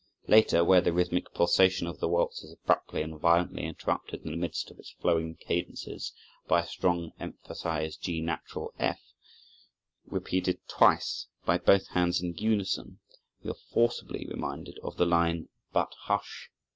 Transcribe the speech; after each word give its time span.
Later, 0.27 0.63
where 0.65 0.81
the 0.81 0.91
rhythmic 0.91 1.31
pulsation 1.31 1.85
of 1.85 1.99
the 1.99 2.07
waltz 2.07 2.41
is 2.43 2.51
abruptly 2.53 3.03
and 3.03 3.19
violently 3.19 3.65
interrupted 3.65 4.25
in 4.25 4.31
the 4.31 4.35
midst 4.35 4.71
of 4.71 4.79
its 4.79 4.89
flowing 4.99 5.35
cadences, 5.35 6.11
by 6.47 6.61
a 6.61 6.65
strong 6.65 7.11
emphasized 7.19 8.01
G 8.01 8.19
natural 8.19 8.73
F, 8.79 8.99
repeated 10.07 10.59
twice 10.67 11.27
by 11.45 11.59
both 11.59 11.89
hands 11.89 12.19
in 12.19 12.33
unison, 12.35 12.97
we 13.43 13.51
are 13.51 13.55
forcibly 13.71 14.25
reminded 14.27 14.79
of 14.79 14.97
the 14.97 15.05
line— 15.05 15.49
"But 15.71 15.93
hush! 16.05 16.49